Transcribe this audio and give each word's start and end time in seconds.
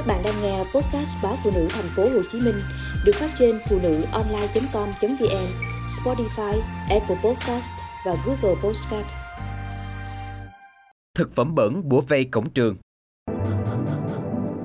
Các 0.00 0.06
bạn 0.06 0.22
đang 0.24 0.42
nghe 0.42 0.58
podcast 0.58 1.16
báo 1.22 1.34
phụ 1.44 1.50
nữ 1.54 1.68
thành 1.70 1.88
phố 1.96 2.02
Hồ 2.02 2.22
Chí 2.32 2.40
Minh 2.40 2.54
được 3.04 3.12
phát 3.14 3.30
trên 3.38 3.58
phụ 3.68 3.78
nữ 3.82 4.02
online.com.vn, 4.12 5.46
Spotify, 5.86 6.60
Apple 6.90 7.16
Podcast 7.24 7.72
và 8.06 8.16
Google 8.26 8.60
Podcast. 8.62 9.06
Thực 11.14 11.34
phẩm 11.34 11.54
bẩn 11.54 11.88
bủa 11.88 12.00
vây 12.00 12.24
cổng 12.24 12.50
trường 12.50 12.76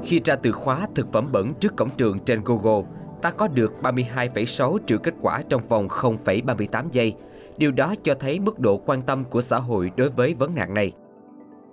Khi 0.03 0.19
tra 0.19 0.35
từ 0.35 0.51
khóa 0.51 0.87
thực 0.96 1.12
phẩm 1.13 1.29
bẩn 1.31 1.54
trước 1.60 1.76
cổng 1.78 1.90
trường 1.97 2.20
trên 2.20 2.42
Google, 2.46 2.88
ta 3.22 3.31
có 3.31 3.47
được 3.47 3.74
32,6 3.81 4.78
triệu 4.88 4.97
kết 4.97 5.13
quả 5.22 5.44
trong 5.49 5.67
vòng 5.67 5.88
0,38 5.88 6.90
giây. 6.92 7.13
Điều 7.58 7.72
đó 7.72 7.96
cho 8.04 8.15
thấy 8.20 8.40
mức 8.40 8.60
độ 8.60 8.78
quan 8.86 9.02
tâm 9.02 9.26
của 9.26 9.42
xã 9.42 9.60
hội 9.60 9.92
đối 9.97 10.10
với 10.10 10.33
vấn 10.33 10.56
nạn 10.56 10.74
này. 10.74 10.92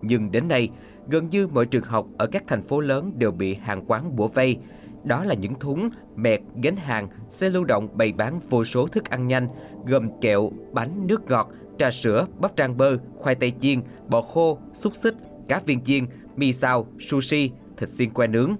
Nhưng 0.03 0.31
đến 0.31 0.49
nay, 0.49 0.71
gần 1.09 1.29
như 1.31 1.47
mọi 1.47 1.67
trường 1.67 1.83
học 1.83 2.07
ở 2.19 2.27
các 2.27 2.45
thành 2.47 2.63
phố 2.63 2.81
lớn 2.81 3.13
đều 3.19 3.31
bị 3.31 3.55
hàng 3.55 3.85
quán 3.87 4.17
bủa 4.17 4.29
vây. 4.29 4.57
Đó 5.05 5.25
là 5.25 5.35
những 5.35 5.55
thúng, 5.55 5.91
mẹt, 6.17 6.41
gánh 6.63 6.77
hàng, 6.77 7.09
xe 7.31 7.51
lưu 7.51 7.65
động 7.65 7.89
bày 7.97 8.13
bán 8.13 8.41
vô 8.51 8.65
số 8.65 8.87
thức 8.87 9.11
ăn 9.11 9.27
nhanh, 9.27 9.49
gồm 9.87 10.21
kẹo, 10.21 10.51
bánh, 10.73 11.07
nước 11.07 11.31
ngọt, 11.31 11.49
trà 11.79 11.91
sữa, 11.91 12.27
bắp 12.39 12.53
rang 12.59 12.77
bơ, 12.77 12.97
khoai 13.19 13.35
tây 13.35 13.53
chiên, 13.61 13.81
bò 14.09 14.23
khô, 14.23 14.59
xúc 14.73 14.97
xích, 14.97 15.15
cá 15.49 15.61
viên 15.67 15.81
chiên, 15.81 16.07
mì 16.37 16.53
xào, 16.53 16.87
sushi, 17.01 17.51
thịt 17.77 17.91
xiên 17.91 18.11
que 18.11 18.27
nướng. 18.27 18.57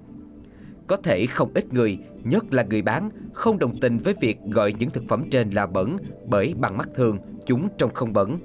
Có 0.87 0.97
thể 0.97 1.25
không 1.25 1.51
ít 1.53 1.73
người, 1.73 1.97
nhất 2.23 2.53
là 2.53 2.63
người 2.63 2.81
bán, 2.81 3.09
không 3.33 3.59
đồng 3.59 3.79
tình 3.79 3.97
với 3.97 4.15
việc 4.21 4.37
gọi 4.45 4.73
những 4.79 4.89
thực 4.89 5.03
phẩm 5.09 5.23
trên 5.31 5.49
là 5.49 5.65
bẩn 5.65 5.97
bởi 6.25 6.53
bằng 6.59 6.77
mắt 6.77 6.89
thường 6.95 7.17
chúng 7.45 7.67
trông 7.77 7.93
không 7.93 8.13
bẩn. 8.13 8.39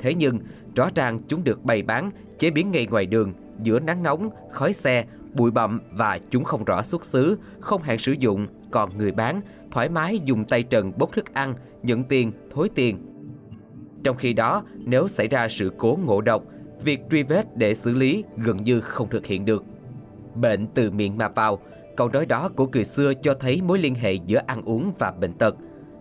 Thế 0.00 0.14
nhưng, 0.14 0.38
rõ 0.76 0.88
ràng 0.94 1.18
chúng 1.28 1.44
được 1.44 1.64
bày 1.64 1.82
bán, 1.82 2.10
chế 2.38 2.50
biến 2.50 2.70
ngay 2.70 2.86
ngoài 2.90 3.06
đường, 3.06 3.32
giữa 3.62 3.80
nắng 3.80 4.02
nóng, 4.02 4.30
khói 4.52 4.72
xe, 4.72 5.04
bụi 5.34 5.50
bặm 5.50 5.80
và 5.92 6.18
chúng 6.30 6.44
không 6.44 6.64
rõ 6.64 6.82
xuất 6.82 7.04
xứ, 7.04 7.38
không 7.60 7.82
hạn 7.82 7.98
sử 7.98 8.12
dụng, 8.12 8.46
còn 8.70 8.98
người 8.98 9.12
bán 9.12 9.40
thoải 9.70 9.88
mái 9.88 10.18
dùng 10.24 10.44
tay 10.44 10.62
trần 10.62 10.92
bốc 10.98 11.12
thức 11.12 11.34
ăn, 11.34 11.54
nhận 11.82 12.04
tiền, 12.04 12.32
thối 12.50 12.68
tiền. 12.74 12.98
Trong 14.04 14.16
khi 14.16 14.32
đó, 14.32 14.64
nếu 14.78 15.08
xảy 15.08 15.28
ra 15.28 15.48
sự 15.48 15.72
cố 15.78 15.98
ngộ 16.04 16.20
độc, 16.20 16.42
việc 16.84 17.00
truy 17.10 17.22
vết 17.22 17.56
để 17.56 17.74
xử 17.74 17.92
lý 17.92 18.24
gần 18.36 18.56
như 18.56 18.80
không 18.80 19.08
thực 19.10 19.26
hiện 19.26 19.44
được. 19.44 19.64
Bệnh 20.34 20.66
từ 20.66 20.90
miệng 20.90 21.18
mà 21.18 21.28
vào, 21.28 21.58
câu 21.96 22.08
nói 22.08 22.26
đó 22.26 22.48
của 22.56 22.66
người 22.66 22.84
xưa 22.84 23.12
cho 23.22 23.34
thấy 23.34 23.62
mối 23.62 23.78
liên 23.78 23.94
hệ 23.94 24.14
giữa 24.14 24.40
ăn 24.46 24.62
uống 24.64 24.92
và 24.98 25.10
bệnh 25.10 25.32
tật. 25.32 25.54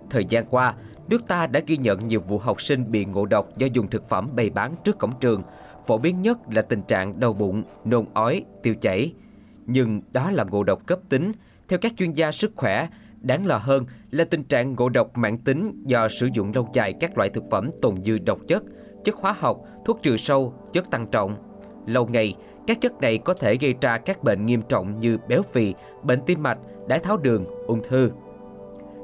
Thời 0.09 0.25
gian 0.25 0.45
qua, 0.45 0.73
nước 1.09 1.27
ta 1.27 1.47
đã 1.47 1.59
ghi 1.67 1.77
nhận 1.77 2.07
nhiều 2.07 2.21
vụ 2.21 2.37
học 2.37 2.61
sinh 2.61 2.91
bị 2.91 3.05
ngộ 3.05 3.25
độc 3.25 3.57
do 3.57 3.67
dùng 3.73 3.87
thực 3.87 4.09
phẩm 4.09 4.29
bày 4.35 4.49
bán 4.49 4.75
trước 4.83 4.99
cổng 4.99 5.19
trường. 5.19 5.43
Phổ 5.87 5.97
biến 5.97 6.21
nhất 6.21 6.37
là 6.51 6.61
tình 6.61 6.81
trạng 6.81 7.19
đau 7.19 7.33
bụng, 7.33 7.63
nôn 7.85 8.05
ói, 8.13 8.43
tiêu 8.63 8.75
chảy. 8.81 9.13
Nhưng 9.65 10.01
đó 10.11 10.31
là 10.31 10.43
ngộ 10.43 10.63
độc 10.63 10.85
cấp 10.87 10.99
tính. 11.09 11.31
Theo 11.67 11.79
các 11.79 11.93
chuyên 11.97 12.11
gia 12.11 12.31
sức 12.31 12.51
khỏe, 12.55 12.87
đáng 13.21 13.45
lo 13.45 13.57
hơn 13.57 13.85
là 14.11 14.25
tình 14.25 14.43
trạng 14.43 14.75
ngộ 14.75 14.89
độc 14.89 15.17
mãn 15.17 15.37
tính 15.37 15.83
do 15.85 16.07
sử 16.07 16.29
dụng 16.33 16.51
lâu 16.55 16.69
dài 16.73 16.93
các 16.99 17.17
loại 17.17 17.29
thực 17.29 17.43
phẩm 17.51 17.69
tồn 17.81 18.03
dư 18.03 18.17
độc 18.17 18.39
chất, 18.47 18.63
chất 19.03 19.15
hóa 19.15 19.35
học, 19.39 19.61
thuốc 19.85 19.99
trừ 20.03 20.17
sâu, 20.17 20.53
chất 20.73 20.91
tăng 20.91 21.07
trọng. 21.07 21.35
Lâu 21.85 22.07
ngày, 22.07 22.35
các 22.67 22.81
chất 22.81 23.01
này 23.01 23.17
có 23.17 23.33
thể 23.33 23.55
gây 23.55 23.75
ra 23.81 23.97
các 23.97 24.23
bệnh 24.23 24.45
nghiêm 24.45 24.61
trọng 24.69 24.95
như 24.95 25.17
béo 25.27 25.41
phì, 25.41 25.73
bệnh 26.03 26.19
tim 26.25 26.43
mạch, 26.43 26.57
đái 26.87 26.99
tháo 26.99 27.17
đường, 27.17 27.45
ung 27.67 27.81
thư. 27.89 28.11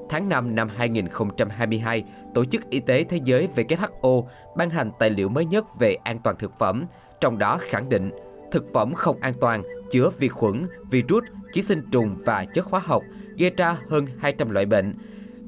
Tháng 0.10 0.30
5 0.30 0.56
năm 0.56 0.70
2022, 0.76 2.04
Tổ 2.34 2.46
chức 2.46 2.70
Y 2.70 2.80
tế 2.80 3.04
Thế 3.04 3.20
giới 3.24 3.48
WHO 3.56 4.24
ban 4.58 4.70
hành 4.70 4.92
tài 5.00 5.10
liệu 5.10 5.30
mới 5.30 5.46
nhất 5.46 5.80
về 5.80 5.96
an 6.04 6.20
toàn 6.24 6.36
thực 6.40 6.60
phẩm, 6.60 6.86
trong 7.22 7.38
đó 7.38 7.60
khẳng 7.62 7.90
định 7.90 8.12
thực 8.52 8.74
phẩm 8.74 8.94
không 8.94 9.18
an 9.22 9.34
toàn 9.42 9.64
chứa 9.92 10.10
vi 10.18 10.28
khuẩn, 10.28 10.68
virus, 10.92 11.24
ký 11.54 11.62
sinh 11.62 11.82
trùng 11.92 12.16
và 12.26 12.46
chất 12.46 12.66
hóa 12.66 12.82
học 12.86 13.04
gây 13.38 13.52
ra 13.58 13.78
hơn 13.90 14.06
200 14.20 14.50
loại 14.50 14.66
bệnh. 14.66 14.96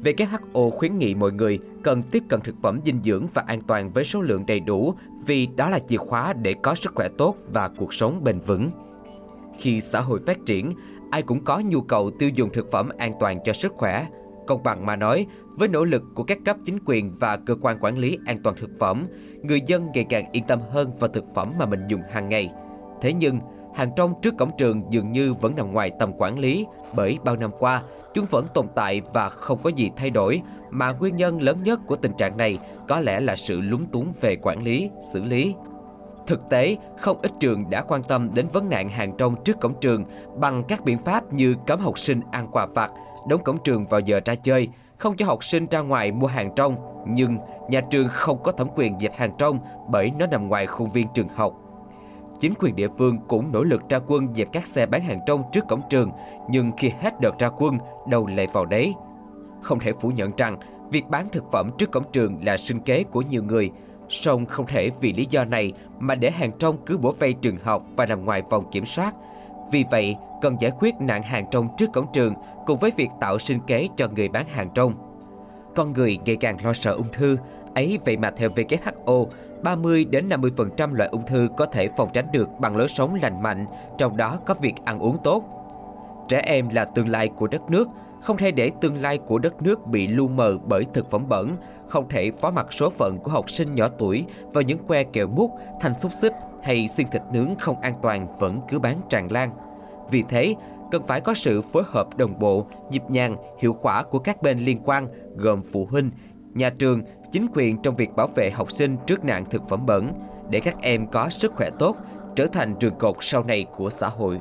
WHO 0.03 0.69
khuyến 0.69 0.97
nghị 0.97 1.15
mọi 1.15 1.31
người 1.31 1.59
cần 1.83 2.01
tiếp 2.03 2.23
cận 2.29 2.41
thực 2.41 2.55
phẩm 2.61 2.79
dinh 2.85 3.01
dưỡng 3.03 3.27
và 3.33 3.43
an 3.47 3.61
toàn 3.61 3.91
với 3.91 4.03
số 4.03 4.21
lượng 4.21 4.45
đầy 4.45 4.59
đủ 4.59 4.93
vì 5.25 5.47
đó 5.55 5.69
là 5.69 5.79
chìa 5.79 5.97
khóa 5.97 6.33
để 6.33 6.55
có 6.63 6.75
sức 6.75 6.91
khỏe 6.95 7.07
tốt 7.17 7.35
và 7.51 7.69
cuộc 7.77 7.93
sống 7.93 8.23
bền 8.23 8.39
vững. 8.39 8.71
Khi 9.59 9.81
xã 9.81 10.01
hội 10.01 10.19
phát 10.25 10.37
triển, 10.45 10.73
ai 11.11 11.21
cũng 11.21 11.43
có 11.43 11.59
nhu 11.59 11.81
cầu 11.81 12.11
tiêu 12.19 12.29
dùng 12.29 12.49
thực 12.53 12.71
phẩm 12.71 12.89
an 12.97 13.13
toàn 13.19 13.39
cho 13.45 13.53
sức 13.53 13.73
khỏe. 13.73 14.07
Công 14.47 14.63
bằng 14.63 14.85
mà 14.85 14.95
nói, 14.95 15.25
với 15.57 15.67
nỗ 15.67 15.85
lực 15.85 16.03
của 16.15 16.23
các 16.23 16.37
cấp 16.45 16.57
chính 16.65 16.79
quyền 16.85 17.11
và 17.19 17.37
cơ 17.37 17.55
quan 17.61 17.77
quản 17.81 17.97
lý 17.97 18.17
an 18.25 18.37
toàn 18.43 18.55
thực 18.55 18.69
phẩm, 18.79 19.07
người 19.43 19.61
dân 19.67 19.87
ngày 19.93 20.05
càng 20.09 20.31
yên 20.31 20.43
tâm 20.43 20.59
hơn 20.71 20.91
vào 20.99 21.07
thực 21.07 21.35
phẩm 21.35 21.53
mà 21.59 21.65
mình 21.65 21.87
dùng 21.87 22.01
hàng 22.11 22.29
ngày. 22.29 22.51
Thế 23.01 23.13
nhưng, 23.13 23.39
hàng 23.75 23.89
trong 23.95 24.13
trước 24.21 24.33
cổng 24.37 24.51
trường 24.57 24.83
dường 24.89 25.11
như 25.11 25.33
vẫn 25.33 25.55
nằm 25.55 25.71
ngoài 25.71 25.91
tầm 25.99 26.11
quản 26.17 26.39
lý 26.39 26.65
bởi 26.95 27.17
bao 27.23 27.35
năm 27.35 27.51
qua 27.59 27.81
chúng 28.13 28.25
vẫn 28.25 28.45
tồn 28.53 28.67
tại 28.75 29.01
và 29.13 29.29
không 29.29 29.59
có 29.63 29.69
gì 29.69 29.91
thay 29.97 30.09
đổi 30.09 30.41
mà 30.69 30.91
nguyên 30.91 31.15
nhân 31.15 31.41
lớn 31.41 31.63
nhất 31.63 31.79
của 31.87 31.95
tình 31.95 32.13
trạng 32.17 32.37
này 32.37 32.59
có 32.87 32.99
lẽ 32.99 33.19
là 33.19 33.35
sự 33.35 33.61
lúng 33.61 33.85
túng 33.85 34.13
về 34.21 34.35
quản 34.35 34.63
lý, 34.63 34.89
xử 35.13 35.23
lý. 35.23 35.53
Thực 36.27 36.49
tế, 36.49 36.77
không 36.97 37.17
ít 37.21 37.31
trường 37.39 37.69
đã 37.69 37.81
quan 37.81 38.03
tâm 38.03 38.29
đến 38.33 38.47
vấn 38.53 38.69
nạn 38.69 38.89
hàng 38.89 39.17
trong 39.17 39.43
trước 39.43 39.59
cổng 39.61 39.79
trường 39.81 40.03
bằng 40.39 40.63
các 40.67 40.83
biện 40.83 40.97
pháp 40.97 41.33
như 41.33 41.55
cấm 41.67 41.79
học 41.79 41.99
sinh 41.99 42.21
ăn 42.31 42.47
quà 42.51 42.65
vặt, 42.65 42.91
đóng 43.27 43.43
cổng 43.43 43.57
trường 43.63 43.85
vào 43.85 43.99
giờ 43.99 44.19
ra 44.25 44.35
chơi, 44.35 44.67
không 44.97 45.17
cho 45.17 45.25
học 45.25 45.43
sinh 45.43 45.67
ra 45.67 45.79
ngoài 45.79 46.11
mua 46.11 46.27
hàng 46.27 46.51
trong, 46.55 46.75
nhưng 47.07 47.37
nhà 47.69 47.81
trường 47.81 48.07
không 48.09 48.43
có 48.43 48.51
thẩm 48.51 48.67
quyền 48.75 48.99
dẹp 48.99 49.17
hàng 49.17 49.31
trong 49.37 49.59
bởi 49.89 50.11
nó 50.19 50.25
nằm 50.27 50.47
ngoài 50.47 50.67
khuôn 50.67 50.89
viên 50.89 51.07
trường 51.13 51.27
học. 51.27 51.53
Chính 52.39 52.53
quyền 52.59 52.75
địa 52.75 52.87
phương 52.97 53.17
cũng 53.27 53.51
nỗ 53.51 53.63
lực 53.63 53.89
ra 53.89 53.99
quân 54.07 54.33
dẹp 54.33 54.47
các 54.51 54.65
xe 54.65 54.85
bán 54.85 55.01
hàng 55.01 55.19
trong 55.25 55.43
trước 55.51 55.67
cổng 55.67 55.81
trường, 55.89 56.11
nhưng 56.49 56.71
khi 56.77 56.91
hết 57.01 57.13
đợt 57.21 57.39
ra 57.39 57.49
quân, 57.49 57.77
đầu 58.07 58.27
lại 58.27 58.47
vào 58.53 58.65
đấy. 58.65 58.93
Không 59.61 59.79
thể 59.79 59.93
phủ 59.93 60.09
nhận 60.09 60.31
rằng, 60.37 60.57
việc 60.89 61.05
bán 61.09 61.29
thực 61.29 61.51
phẩm 61.51 61.69
trước 61.77 61.91
cổng 61.91 62.11
trường 62.11 62.37
là 62.45 62.57
sinh 62.57 62.79
kế 62.79 63.03
của 63.03 63.21
nhiều 63.21 63.43
người, 63.43 63.71
song 64.09 64.45
không 64.45 64.65
thể 64.65 64.91
vì 65.01 65.13
lý 65.13 65.25
do 65.29 65.43
này 65.43 65.73
mà 65.99 66.15
để 66.15 66.31
hàng 66.31 66.51
trong 66.59 66.77
cứ 66.85 66.97
bổ 66.97 67.11
vây 67.11 67.33
trường 67.33 67.57
học 67.63 67.83
và 67.95 68.05
nằm 68.05 68.25
ngoài 68.25 68.41
vòng 68.49 68.65
kiểm 68.71 68.85
soát. 68.85 69.13
Vì 69.71 69.85
vậy, 69.91 70.15
cần 70.41 70.57
giải 70.59 70.71
quyết 70.79 70.95
nạn 70.99 71.23
hàng 71.23 71.45
trong 71.51 71.67
trước 71.77 71.93
cổng 71.93 72.07
trường 72.13 72.33
cùng 72.65 72.77
với 72.77 72.91
việc 72.97 73.09
tạo 73.19 73.39
sinh 73.39 73.59
kế 73.67 73.87
cho 73.97 74.07
người 74.15 74.29
bán 74.29 74.47
hàng 74.47 74.69
trong. 74.73 74.93
Con 75.75 75.93
người 75.93 76.19
ngày 76.25 76.35
càng 76.35 76.57
lo 76.63 76.73
sợ 76.73 76.91
ung 76.91 77.11
thư, 77.13 77.37
ấy 77.75 77.99
vậy 78.05 78.17
mà 78.17 78.31
theo 78.31 78.49
WHO, 78.49 79.25
30 79.63 80.05
đến 80.05 80.29
50% 80.29 80.93
loại 80.93 81.09
ung 81.09 81.25
thư 81.25 81.47
có 81.57 81.65
thể 81.65 81.89
phòng 81.97 82.09
tránh 82.13 82.27
được 82.31 82.49
bằng 82.59 82.77
lối 82.77 82.87
sống 82.87 83.15
lành 83.21 83.41
mạnh, 83.41 83.65
trong 83.97 84.17
đó 84.17 84.39
có 84.45 84.53
việc 84.53 84.73
ăn 84.85 84.99
uống 84.99 85.17
tốt. 85.23 85.43
Trẻ 86.27 86.41
em 86.45 86.69
là 86.69 86.85
tương 86.85 87.09
lai 87.09 87.27
của 87.27 87.47
đất 87.47 87.61
nước, 87.69 87.87
không 88.21 88.37
thể 88.37 88.51
để 88.51 88.71
tương 88.81 89.01
lai 89.01 89.17
của 89.17 89.39
đất 89.39 89.61
nước 89.61 89.87
bị 89.87 90.07
lu 90.07 90.27
mờ 90.27 90.57
bởi 90.65 90.85
thực 90.93 91.11
phẩm 91.11 91.29
bẩn, 91.29 91.55
không 91.87 92.09
thể 92.09 92.31
phó 92.31 92.51
mặc 92.51 92.73
số 92.73 92.89
phận 92.89 93.17
của 93.17 93.31
học 93.31 93.49
sinh 93.49 93.75
nhỏ 93.75 93.87
tuổi 93.87 94.25
vào 94.53 94.61
những 94.61 94.77
que 94.87 95.03
kẹo 95.03 95.27
mút, 95.27 95.51
thanh 95.79 95.99
xúc 95.99 96.11
xích 96.13 96.33
hay 96.63 96.87
xiên 96.87 97.07
thịt 97.07 97.21
nướng 97.33 97.55
không 97.55 97.79
an 97.81 97.93
toàn 98.01 98.27
vẫn 98.39 98.61
cứ 98.69 98.79
bán 98.79 99.01
tràn 99.09 99.31
lan. 99.31 99.49
Vì 100.11 100.23
thế, 100.29 100.55
cần 100.91 101.01
phải 101.07 101.21
có 101.21 101.33
sự 101.33 101.61
phối 101.61 101.83
hợp 101.85 102.17
đồng 102.17 102.39
bộ, 102.39 102.67
nhịp 102.89 103.03
nhàng, 103.09 103.37
hiệu 103.59 103.73
quả 103.81 104.03
của 104.03 104.19
các 104.19 104.41
bên 104.41 104.59
liên 104.59 104.79
quan 104.85 105.07
gồm 105.35 105.61
phụ 105.71 105.87
huynh, 105.91 106.09
nhà 106.53 106.69
trường, 106.69 107.01
chính 107.31 107.47
quyền 107.53 107.81
trong 107.81 107.95
việc 107.95 108.15
bảo 108.15 108.27
vệ 108.35 108.49
học 108.49 108.71
sinh 108.71 108.97
trước 109.05 109.25
nạn 109.25 109.45
thực 109.49 109.69
phẩm 109.69 109.85
bẩn 109.85 110.13
để 110.49 110.59
các 110.59 110.81
em 110.81 111.07
có 111.07 111.29
sức 111.29 111.53
khỏe 111.53 111.69
tốt, 111.79 111.95
trở 112.35 112.47
thành 112.47 112.75
trường 112.79 112.95
cột 112.95 113.15
sau 113.21 113.43
này 113.43 113.65
của 113.75 113.89
xã 113.89 114.07
hội. 114.07 114.39